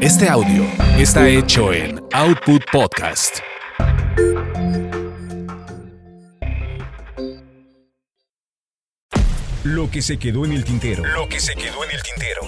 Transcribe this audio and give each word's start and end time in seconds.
Este 0.00 0.26
audio 0.26 0.64
está 0.96 1.28
hecho 1.28 1.70
en 1.70 2.00
Output 2.14 2.62
Podcast. 2.72 3.40
Lo 9.64 9.90
que 9.90 10.00
se 10.00 10.18
quedó 10.18 10.46
en 10.46 10.52
el 10.52 10.64
tintero. 10.64 11.04
Lo 11.04 11.28
que 11.28 11.40
se 11.40 11.54
quedó 11.54 11.84
en 11.84 11.90
el 11.90 12.02
tintero. 12.02 12.40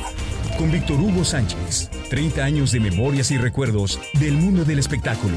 Con 0.56 0.72
Víctor 0.72 0.98
Hugo 0.98 1.22
Sánchez. 1.22 1.90
30 2.08 2.42
años 2.42 2.72
de 2.72 2.80
memorias 2.80 3.30
y 3.30 3.36
recuerdos 3.36 4.00
del 4.18 4.32
mundo 4.32 4.64
del 4.64 4.78
espectáculo. 4.78 5.36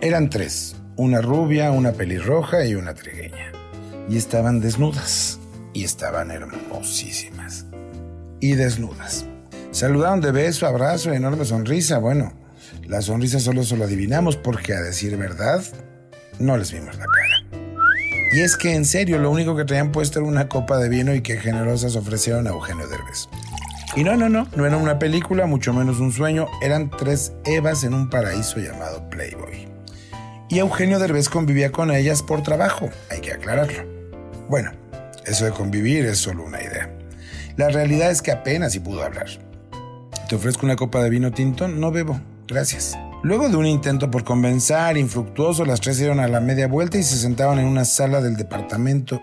Eran 0.00 0.28
tres. 0.28 0.74
Una 0.96 1.20
rubia, 1.20 1.70
una 1.70 1.92
pelirroja 1.92 2.66
y 2.66 2.74
una 2.74 2.94
trigueña. 2.94 3.52
Y 4.08 4.16
estaban 4.16 4.58
desnudas. 4.60 5.38
Y 5.72 5.84
estaban 5.84 6.32
hermosísimas. 6.32 7.66
Y 8.40 8.54
desnudas. 8.54 9.28
Saludaron 9.74 10.20
de 10.20 10.30
beso, 10.30 10.68
abrazo 10.68 11.12
enorme 11.12 11.44
sonrisa. 11.44 11.98
Bueno, 11.98 12.32
la 12.86 13.02
sonrisa 13.02 13.40
solo 13.40 13.64
se 13.64 13.76
lo 13.76 13.82
adivinamos 13.82 14.36
porque 14.36 14.72
a 14.72 14.80
decir 14.80 15.16
verdad, 15.16 15.64
no 16.38 16.56
les 16.56 16.70
vimos 16.70 16.96
la 16.96 17.06
cara. 17.06 17.60
Y 18.32 18.42
es 18.42 18.56
que 18.56 18.76
en 18.76 18.84
serio, 18.84 19.18
lo 19.18 19.32
único 19.32 19.56
que 19.56 19.64
traían 19.64 19.90
puesto 19.90 20.20
era 20.20 20.28
una 20.28 20.48
copa 20.48 20.78
de 20.78 20.88
vino 20.88 21.12
y 21.12 21.22
que 21.22 21.38
generosas 21.38 21.96
ofrecieron 21.96 22.46
a 22.46 22.50
Eugenio 22.50 22.86
Derbez. 22.86 23.28
Y 23.96 24.04
no, 24.04 24.16
no, 24.16 24.28
no, 24.28 24.46
no 24.54 24.64
era 24.64 24.76
una 24.76 25.00
película, 25.00 25.46
mucho 25.46 25.72
menos 25.72 25.98
un 25.98 26.12
sueño, 26.12 26.46
eran 26.62 26.88
tres 26.88 27.32
Evas 27.44 27.82
en 27.82 27.94
un 27.94 28.08
paraíso 28.08 28.60
llamado 28.60 29.10
Playboy. 29.10 29.66
Y 30.50 30.60
Eugenio 30.60 31.00
Derbez 31.00 31.28
convivía 31.28 31.72
con 31.72 31.90
ellas 31.90 32.22
por 32.22 32.44
trabajo, 32.44 32.90
hay 33.10 33.20
que 33.20 33.32
aclararlo. 33.32 33.82
Bueno, 34.48 34.70
eso 35.26 35.46
de 35.46 35.50
convivir 35.50 36.06
es 36.06 36.18
solo 36.18 36.44
una 36.44 36.62
idea. 36.62 36.96
La 37.56 37.70
realidad 37.70 38.12
es 38.12 38.22
que 38.22 38.30
apenas 38.30 38.72
si 38.72 38.78
pudo 38.78 39.02
hablar. 39.02 39.43
¿Te 40.28 40.36
ofrezco 40.36 40.64
una 40.64 40.76
copa 40.76 41.02
de 41.02 41.10
vino 41.10 41.32
tinto? 41.32 41.68
No 41.68 41.90
bebo, 41.90 42.18
gracias. 42.48 42.96
Luego 43.22 43.48
de 43.48 43.56
un 43.56 43.66
intento 43.66 44.10
por 44.10 44.24
convencer 44.24 44.96
infructuoso, 44.96 45.66
las 45.66 45.80
tres 45.80 45.98
dieron 45.98 46.18
a 46.18 46.28
la 46.28 46.40
media 46.40 46.66
vuelta 46.66 46.96
y 46.96 47.02
se 47.02 47.16
sentaban 47.16 47.58
en 47.58 47.66
una 47.66 47.84
sala 47.84 48.22
del 48.22 48.36
departamento. 48.36 49.22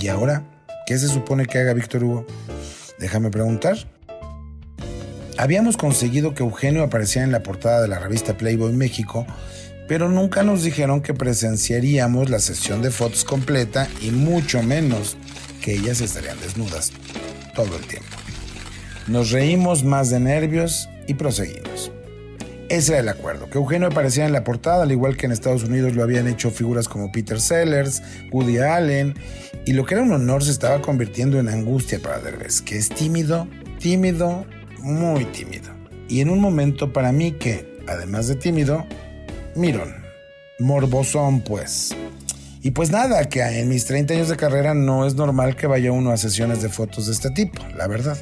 ¿Y 0.00 0.08
ahora? 0.08 0.44
¿Qué 0.86 0.98
se 0.98 1.08
supone 1.08 1.44
que 1.44 1.58
haga 1.58 1.74
Víctor 1.74 2.04
Hugo? 2.04 2.26
Déjame 2.98 3.30
preguntar. 3.30 3.76
Habíamos 5.36 5.76
conseguido 5.76 6.34
que 6.34 6.42
Eugenio 6.42 6.84
apareciera 6.84 7.24
en 7.24 7.32
la 7.32 7.42
portada 7.42 7.82
de 7.82 7.88
la 7.88 7.98
revista 7.98 8.36
Playboy 8.36 8.72
México, 8.72 9.26
pero 9.88 10.08
nunca 10.08 10.42
nos 10.42 10.62
dijeron 10.62 11.02
que 11.02 11.14
presenciaríamos 11.14 12.30
la 12.30 12.40
sesión 12.40 12.80
de 12.80 12.90
fotos 12.90 13.24
completa 13.24 13.88
y 14.00 14.10
mucho 14.10 14.62
menos 14.62 15.16
que 15.62 15.74
ellas 15.74 16.00
estarían 16.00 16.40
desnudas 16.40 16.92
todo 17.54 17.76
el 17.76 17.86
tiempo. 17.86 18.16
Nos 19.10 19.32
reímos 19.32 19.82
más 19.82 20.08
de 20.10 20.20
nervios 20.20 20.88
y 21.08 21.14
proseguimos. 21.14 21.90
Ese 22.68 22.92
era 22.92 23.00
el 23.00 23.08
acuerdo, 23.08 23.50
que 23.50 23.58
Eugenio 23.58 23.88
apareciera 23.88 24.28
en 24.28 24.32
la 24.32 24.44
portada, 24.44 24.84
al 24.84 24.92
igual 24.92 25.16
que 25.16 25.26
en 25.26 25.32
Estados 25.32 25.64
Unidos 25.64 25.96
lo 25.96 26.04
habían 26.04 26.28
hecho 26.28 26.52
figuras 26.52 26.88
como 26.88 27.10
Peter 27.10 27.40
Sellers, 27.40 28.04
Woody 28.30 28.58
Allen, 28.58 29.14
y 29.66 29.72
lo 29.72 29.84
que 29.84 29.94
era 29.94 30.04
un 30.04 30.12
honor 30.12 30.44
se 30.44 30.52
estaba 30.52 30.80
convirtiendo 30.80 31.40
en 31.40 31.48
angustia 31.48 31.98
para 31.98 32.20
Derbez, 32.20 32.62
que 32.62 32.76
es 32.76 32.88
tímido, 32.88 33.48
tímido, 33.80 34.46
muy 34.78 35.24
tímido. 35.24 35.70
Y 36.08 36.20
en 36.20 36.30
un 36.30 36.38
momento 36.38 36.92
para 36.92 37.10
mí 37.10 37.32
que, 37.32 37.78
además 37.88 38.28
de 38.28 38.36
tímido, 38.36 38.86
mirón, 39.56 39.92
morbosón 40.60 41.40
pues. 41.40 41.96
Y 42.62 42.70
pues 42.70 42.92
nada, 42.92 43.24
que 43.24 43.42
en 43.42 43.68
mis 43.68 43.86
30 43.86 44.14
años 44.14 44.28
de 44.28 44.36
carrera 44.36 44.72
no 44.72 45.04
es 45.04 45.16
normal 45.16 45.56
que 45.56 45.66
vaya 45.66 45.90
uno 45.90 46.12
a 46.12 46.16
sesiones 46.16 46.62
de 46.62 46.68
fotos 46.68 47.06
de 47.06 47.12
este 47.12 47.30
tipo, 47.30 47.60
la 47.76 47.88
verdad. 47.88 48.16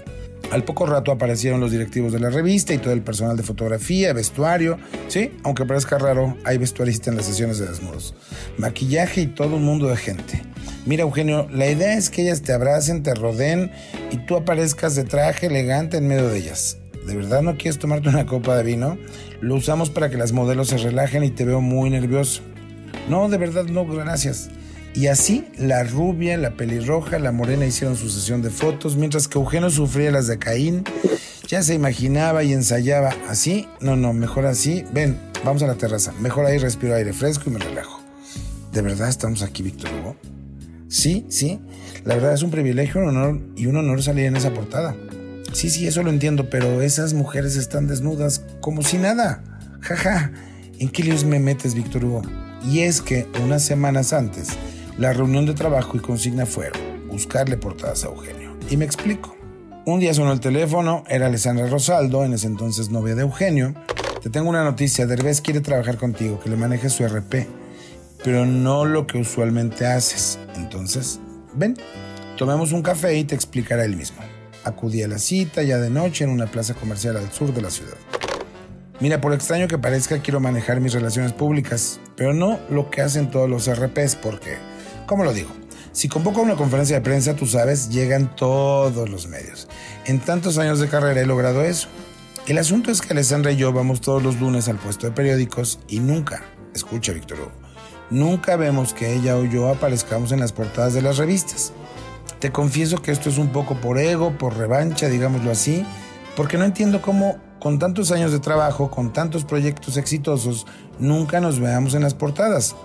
Al 0.50 0.64
poco 0.64 0.86
rato 0.86 1.12
aparecieron 1.12 1.60
los 1.60 1.72
directivos 1.72 2.12
de 2.12 2.20
la 2.20 2.30
revista 2.30 2.72
y 2.72 2.78
todo 2.78 2.94
el 2.94 3.02
personal 3.02 3.36
de 3.36 3.42
fotografía, 3.42 4.14
vestuario. 4.14 4.78
Sí, 5.08 5.30
aunque 5.42 5.66
parezca 5.66 5.98
raro, 5.98 6.38
hay 6.44 6.56
vestuaristas 6.56 7.08
en 7.08 7.16
las 7.16 7.26
sesiones 7.26 7.58
de 7.58 7.66
desnudos. 7.66 8.14
Maquillaje 8.56 9.20
y 9.22 9.26
todo 9.26 9.56
un 9.56 9.64
mundo 9.64 9.88
de 9.88 9.96
gente. 9.96 10.42
Mira, 10.86 11.02
Eugenio, 11.02 11.46
la 11.52 11.70
idea 11.70 11.94
es 11.98 12.08
que 12.08 12.22
ellas 12.22 12.40
te 12.40 12.54
abracen, 12.54 13.02
te 13.02 13.14
rodeen 13.14 13.70
y 14.10 14.16
tú 14.24 14.36
aparezcas 14.36 14.94
de 14.94 15.04
traje 15.04 15.46
elegante 15.46 15.98
en 15.98 16.08
medio 16.08 16.28
de 16.28 16.38
ellas. 16.38 16.78
¿De 17.06 17.14
verdad 17.14 17.42
no 17.42 17.58
quieres 17.58 17.78
tomarte 17.78 18.08
una 18.08 18.24
copa 18.24 18.56
de 18.56 18.62
vino? 18.62 18.96
Lo 19.42 19.54
usamos 19.54 19.90
para 19.90 20.08
que 20.08 20.16
las 20.16 20.32
modelos 20.32 20.68
se 20.68 20.78
relajen 20.78 21.24
y 21.24 21.30
te 21.30 21.44
veo 21.44 21.60
muy 21.60 21.90
nervioso. 21.90 22.40
No, 23.08 23.28
de 23.28 23.36
verdad 23.36 23.64
no, 23.64 23.86
gracias. 23.86 24.50
Y 24.94 25.06
así 25.06 25.46
la 25.56 25.84
rubia, 25.84 26.36
la 26.36 26.56
pelirroja, 26.56 27.18
la 27.18 27.32
morena 27.32 27.66
hicieron 27.66 27.96
su 27.96 28.08
sesión 28.10 28.42
de 28.42 28.50
fotos, 28.50 28.96
mientras 28.96 29.28
que 29.28 29.38
Eugenio 29.38 29.70
sufría 29.70 30.10
las 30.10 30.26
de 30.26 30.38
Caín. 30.38 30.84
Ya 31.46 31.62
se 31.62 31.74
imaginaba 31.74 32.42
y 32.42 32.52
ensayaba 32.52 33.14
así. 33.28 33.68
No, 33.80 33.96
no, 33.96 34.12
mejor 34.12 34.46
así. 34.46 34.84
Ven, 34.92 35.18
vamos 35.44 35.62
a 35.62 35.66
la 35.66 35.76
terraza. 35.76 36.12
Mejor 36.20 36.46
ahí 36.46 36.58
respiro 36.58 36.94
aire 36.94 37.12
fresco 37.12 37.44
y 37.46 37.52
me 37.52 37.58
relajo. 37.58 38.00
¿De 38.72 38.82
verdad 38.82 39.08
estamos 39.08 39.42
aquí, 39.42 39.62
Víctor 39.62 39.90
Hugo? 39.94 40.16
Sí, 40.88 41.26
sí. 41.28 41.60
La 42.04 42.14
verdad 42.14 42.34
es 42.34 42.42
un 42.42 42.50
privilegio, 42.50 43.00
un 43.00 43.08
honor 43.08 43.40
y 43.56 43.66
un 43.66 43.76
honor 43.76 44.02
salir 44.02 44.26
en 44.26 44.36
esa 44.36 44.52
portada. 44.52 44.96
Sí, 45.52 45.70
sí, 45.70 45.86
eso 45.86 46.02
lo 46.02 46.10
entiendo, 46.10 46.50
pero 46.50 46.82
esas 46.82 47.14
mujeres 47.14 47.56
están 47.56 47.86
desnudas 47.86 48.42
como 48.60 48.82
si 48.82 48.98
nada. 48.98 49.42
Jaja. 49.80 50.32
¿En 50.78 50.88
qué 50.90 51.02
líos 51.02 51.24
me 51.24 51.40
metes, 51.40 51.74
Víctor 51.74 52.04
Hugo? 52.04 52.22
Y 52.64 52.80
es 52.80 53.00
que 53.00 53.26
unas 53.42 53.62
semanas 53.62 54.12
antes 54.12 54.48
la 54.98 55.12
reunión 55.12 55.46
de 55.46 55.54
trabajo 55.54 55.96
y 55.96 56.00
consigna 56.00 56.44
fueron 56.44 57.08
buscarle 57.08 57.56
portadas 57.56 58.04
a 58.04 58.08
Eugenio. 58.08 58.56
Y 58.68 58.76
me 58.76 58.84
explico. 58.84 59.36
Un 59.86 60.00
día 60.00 60.12
sonó 60.12 60.32
el 60.32 60.40
teléfono, 60.40 61.04
era 61.08 61.26
Alessandra 61.26 61.66
Rosaldo, 61.68 62.24
en 62.24 62.34
ese 62.34 62.48
entonces 62.48 62.90
novia 62.90 63.14
de 63.14 63.22
Eugenio. 63.22 63.74
Te 64.22 64.28
tengo 64.28 64.50
una 64.50 64.64
noticia, 64.64 65.06
Derbez 65.06 65.40
quiere 65.40 65.60
trabajar 65.60 65.96
contigo, 65.96 66.40
que 66.40 66.50
le 66.50 66.56
manejes 66.56 66.92
su 66.92 67.06
RP, 67.06 67.46
pero 68.24 68.44
no 68.44 68.84
lo 68.84 69.06
que 69.06 69.18
usualmente 69.18 69.86
haces. 69.86 70.38
Entonces, 70.56 71.20
ven, 71.54 71.76
tomemos 72.36 72.72
un 72.72 72.82
café 72.82 73.16
y 73.16 73.24
te 73.24 73.36
explicará 73.36 73.84
él 73.84 73.96
mismo. 73.96 74.18
Acudí 74.64 75.02
a 75.02 75.08
la 75.08 75.18
cita 75.18 75.62
ya 75.62 75.78
de 75.78 75.88
noche 75.88 76.24
en 76.24 76.30
una 76.30 76.46
plaza 76.46 76.74
comercial 76.74 77.16
al 77.16 77.32
sur 77.32 77.54
de 77.54 77.62
la 77.62 77.70
ciudad. 77.70 77.96
Mira, 79.00 79.20
por 79.20 79.32
extraño 79.32 79.68
que 79.68 79.78
parezca, 79.78 80.20
quiero 80.20 80.40
manejar 80.40 80.80
mis 80.80 80.92
relaciones 80.92 81.32
públicas, 81.32 82.00
pero 82.16 82.34
no 82.34 82.58
lo 82.68 82.90
que 82.90 83.00
hacen 83.00 83.30
todos 83.30 83.48
los 83.48 83.72
RPs, 83.72 84.16
porque 84.16 84.56
¿Cómo 85.08 85.24
lo 85.24 85.32
digo? 85.32 85.48
Si 85.92 86.06
convoco 86.06 86.42
una 86.42 86.54
conferencia 86.54 86.96
de 86.96 87.00
prensa, 87.00 87.34
tú 87.34 87.46
sabes, 87.46 87.88
llegan 87.88 88.36
todos 88.36 89.08
los 89.08 89.26
medios. 89.26 89.66
En 90.04 90.20
tantos 90.20 90.58
años 90.58 90.80
de 90.80 90.88
carrera 90.88 91.22
he 91.22 91.24
logrado 91.24 91.62
eso. 91.64 91.88
El 92.46 92.58
asunto 92.58 92.90
es 92.90 93.00
que 93.00 93.14
Alessandra 93.14 93.50
y 93.52 93.56
yo 93.56 93.72
vamos 93.72 94.02
todos 94.02 94.22
los 94.22 94.38
lunes 94.38 94.68
al 94.68 94.76
puesto 94.76 95.06
de 95.06 95.14
periódicos 95.14 95.80
y 95.88 96.00
nunca, 96.00 96.42
escucha 96.74 97.14
Víctor 97.14 97.40
Hugo, 97.40 97.52
nunca 98.10 98.56
vemos 98.56 98.92
que 98.92 99.14
ella 99.14 99.38
o 99.38 99.44
yo 99.44 99.70
aparezcamos 99.70 100.30
en 100.30 100.40
las 100.40 100.52
portadas 100.52 100.92
de 100.92 101.00
las 101.00 101.16
revistas. 101.16 101.72
Te 102.38 102.52
confieso 102.52 103.00
que 103.00 103.10
esto 103.10 103.30
es 103.30 103.38
un 103.38 103.48
poco 103.48 103.80
por 103.80 103.98
ego, 103.98 104.36
por 104.36 104.58
revancha, 104.58 105.08
digámoslo 105.08 105.50
así, 105.50 105.86
porque 106.36 106.58
no 106.58 106.66
entiendo 106.66 107.00
cómo 107.00 107.38
con 107.60 107.78
tantos 107.78 108.12
años 108.12 108.30
de 108.30 108.40
trabajo, 108.40 108.90
con 108.90 109.14
tantos 109.14 109.46
proyectos 109.46 109.96
exitosos, 109.96 110.66
nunca 110.98 111.40
nos 111.40 111.60
veamos 111.60 111.94
en 111.94 112.02
las 112.02 112.12
portadas. 112.12 112.76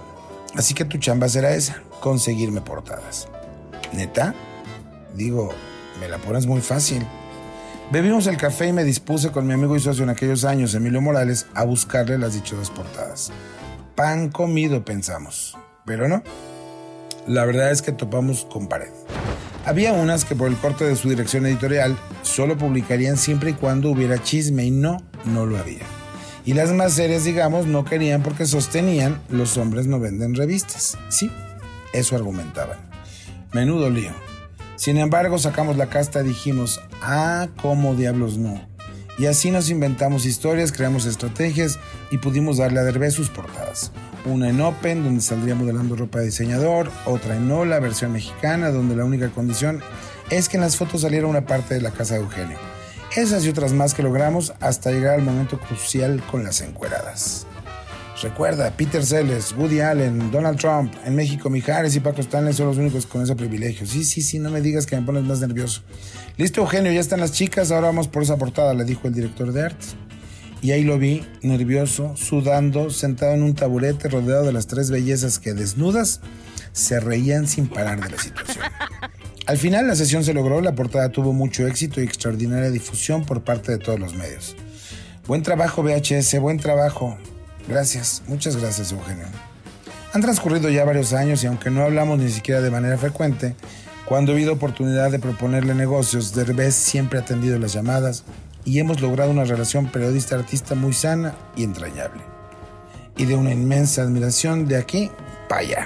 Así 0.56 0.74
que 0.74 0.86
tu 0.86 0.98
chamba 0.98 1.30
será 1.30 1.56
esa, 1.56 1.82
conseguirme 2.00 2.62
portadas. 2.62 3.28
¿Neta? 3.92 4.36
Digo, 5.16 5.52
me 6.00 6.08
la 6.08 6.18
pones 6.18 6.46
muy 6.46 6.62
fácil. 6.62 7.06
Bebimos 7.92 8.28
el 8.28 8.38
café 8.38 8.68
y 8.68 8.74
me 8.74 8.84
dispuse 8.84 9.32
con 9.32 9.46
mi 9.46 9.54
amigo 9.54 9.76
y 9.76 9.80
socio 9.80 10.04
en 10.04 10.10
aquellos 10.10 10.46
años, 10.46 10.74
Emilio 10.74 11.02
Morales, 11.02 11.48
a 11.54 11.64
buscarle 11.64 12.18
las 12.18 12.34
dichosas 12.34 12.70
portadas. 12.70 13.32
Pan 13.96 14.30
comido, 14.30 14.84
pensamos. 14.84 15.58
Pero 15.86 16.08
no. 16.08 16.24
La 17.28 17.46
verdad 17.46 17.72
es 17.72 17.82
que 17.82 17.92
topamos 17.92 18.46
con 18.52 18.68
pared. 18.68 18.90
Había 19.66 19.94
unas 19.94 20.26
que 20.26 20.36
por 20.36 20.50
el 20.50 20.58
corte 20.58 20.86
de 20.86 20.96
su 20.96 21.10
dirección 21.10 21.46
editorial 21.46 21.98
solo 22.22 22.58
publicarían 22.58 23.18
siempre 23.18 23.52
y 23.52 23.54
cuando 23.54 23.92
hubiera 23.92 24.22
chisme 24.22 24.66
y 24.66 24.72
no, 24.72 24.98
no 25.26 25.46
lo 25.46 25.58
había. 25.58 25.86
Y 26.46 26.54
las 26.54 26.72
más 26.72 26.94
serias, 26.94 27.24
digamos, 27.24 27.68
no 27.68 27.86
querían 27.86 28.22
porque 28.22 28.46
sostenían 28.46 29.22
los 29.30 29.58
hombres 29.58 29.88
no 29.88 30.00
venden 30.00 30.36
revistas. 30.36 30.98
Sí, 31.10 31.32
eso 31.94 32.16
argumentaban. 32.16 32.78
Menudo 33.54 33.90
lío. 33.90 34.12
Sin 34.76 34.98
embargo, 34.98 35.38
sacamos 35.40 35.78
la 35.78 35.88
casta 35.88 36.22
y 36.22 36.28
dijimos, 36.28 36.82
ah, 37.02 37.48
cómo 37.62 37.96
diablos 37.96 38.38
no. 38.38 38.60
Y 39.18 39.28
así 39.28 39.52
nos 39.52 39.70
inventamos 39.70 40.26
historias, 40.26 40.72
creamos 40.72 41.06
estrategias 41.06 41.80
y 42.12 42.18
pudimos 42.18 42.58
darle 42.58 42.80
a 42.80 42.84
Derbez 42.84 43.14
sus 43.14 43.30
portadas. 43.30 43.92
Una 44.26 44.50
en 44.50 44.60
Open, 44.60 45.04
donde 45.04 45.22
saldría 45.22 45.54
modelando 45.54 45.96
ropa 45.96 46.20
de 46.20 46.26
diseñador, 46.26 46.90
otra 47.06 47.38
en 47.38 47.52
Ola, 47.52 47.80
versión 47.80 48.12
mexicana, 48.12 48.72
donde 48.72 48.96
la 48.96 49.06
única 49.06 49.30
condición 49.30 49.82
es 50.30 50.50
que 50.50 50.58
en 50.58 50.62
las 50.62 50.78
fotos 50.78 51.02
saliera 51.02 51.28
una 51.28 51.46
parte 51.46 51.76
de 51.76 51.82
la 51.82 51.92
casa 51.92 52.16
de 52.16 52.22
Eugenio. 52.22 52.58
Esas 53.16 53.46
y 53.46 53.50
otras 53.50 53.74
más 53.74 53.94
que 53.94 54.02
logramos 54.02 54.54
hasta 54.60 54.92
llegar 54.92 55.14
al 55.14 55.22
momento 55.22 55.60
crucial 55.60 56.24
con 56.32 56.44
las 56.44 56.62
encueradas. 56.62 57.46
Recuerda, 58.24 58.72
Peter 58.72 59.06
Sellers, 59.06 59.54
Woody 59.56 59.82
Allen, 59.82 60.32
Donald 60.32 60.58
Trump, 60.58 60.92
en 61.06 61.16
México 61.16 61.50
Mijares 61.52 61.96
y 61.96 62.00
Paco 62.00 62.22
Stanley 62.22 62.54
son 62.54 62.68
los 62.68 62.78
únicos 62.78 63.06
con 63.06 63.22
ese 63.22 63.36
privilegio. 63.36 63.86
Sí, 63.86 64.04
sí, 64.04 64.24
sí, 64.24 64.40
no 64.40 64.50
me 64.50 64.62
digas 64.62 64.88
que 64.88 64.96
me 64.96 65.06
pones 65.06 65.24
más 65.26 65.42
nervioso. 65.42 65.82
Listo, 66.38 66.62
Eugenio, 66.62 66.92
ya 66.92 67.02
están 67.02 67.20
las 67.20 67.34
chicas, 67.34 67.70
ahora 67.70 67.88
vamos 67.88 68.08
por 68.08 68.24
esa 68.24 68.38
portada, 68.38 68.74
le 68.74 68.84
dijo 68.84 69.08
el 69.08 69.14
director 69.14 69.52
de 69.52 69.62
arte. 69.62 69.86
Y 70.64 70.72
ahí 70.72 70.84
lo 70.84 70.98
vi, 70.98 71.24
nervioso, 71.44 72.16
sudando, 72.16 72.90
sentado 72.90 73.34
en 73.34 73.44
un 73.44 73.54
taburete 73.54 74.10
rodeado 74.10 74.46
de 74.46 74.54
las 74.54 74.66
tres 74.66 74.90
bellezas 74.90 75.38
que 75.38 75.54
desnudas 75.54 76.22
se 76.72 77.00
reían 77.00 77.48
sin 77.48 77.68
parar 77.68 78.02
de 78.04 78.10
la 78.10 78.18
situación. 78.18 78.66
Al 79.46 79.58
final 79.58 79.88
la 79.88 79.96
sesión 79.96 80.24
se 80.24 80.34
logró, 80.34 80.62
la 80.62 80.74
portada 80.74 81.10
tuvo 81.10 81.34
mucho 81.34 81.68
éxito 81.68 82.00
y 82.00 82.06
extraordinaria 82.06 82.72
difusión 82.72 83.26
por 83.26 83.44
parte 83.44 83.74
de 83.74 83.78
todos 83.78 84.00
los 84.00 84.14
medios. 84.14 84.56
Buen 85.28 85.44
trabajo 85.44 85.84
VHS, 85.84 86.40
buen 86.40 86.60
trabajo. 86.60 87.18
Gracias, 87.68 88.24
muchas 88.28 88.56
gracias 88.56 88.94
Eugenio. 88.94 89.26
Han 90.14 90.22
transcurrido 90.22 90.70
ya 90.70 90.86
varios 90.86 91.12
años 91.12 91.44
y 91.44 91.48
aunque 91.48 91.70
no 91.70 91.84
hablamos 91.84 92.20
ni 92.20 92.30
siquiera 92.30 92.62
de 92.62 92.72
manera 92.72 92.98
frecuente, 92.98 93.56
cuando 94.06 94.32
he 94.32 94.36
habido 94.36 94.54
oportunidad 94.54 95.12
de 95.12 95.20
proponerle 95.20 95.76
negocios, 95.76 96.34
Derbez 96.34 96.76
siempre 96.76 97.20
ha 97.20 97.24
atendido 97.24 97.60
las 97.60 97.74
llamadas 97.74 98.24
y 98.64 98.80
hemos 98.80 99.02
logrado 99.02 99.32
una 99.32 99.44
relación 99.44 99.92
periodista-artista 99.92 100.76
muy 100.76 100.94
sana 100.94 101.36
y 101.58 101.64
entrañable. 101.64 102.22
Y 103.18 103.26
de 103.26 103.36
una 103.36 103.52
inmensa 103.52 104.04
admiración 104.04 104.68
de 104.68 104.78
aquí 104.78 105.12
para 105.50 105.62
allá. 105.62 105.86